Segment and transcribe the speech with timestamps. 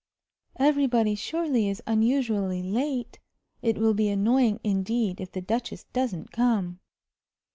[0.55, 3.19] "Everybody, surely, is unusually late.
[3.61, 6.79] It will be annoying, indeed, if the Duchess doesn't come."